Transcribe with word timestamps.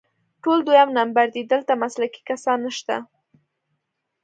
ټول 0.43 0.59
دویم 0.67 0.89
نمبر 0.99 1.25
دي، 1.33 1.41
دلته 1.51 1.73
مسلکي 1.83 2.21
کسان 2.29 2.59
نشته 2.67 2.95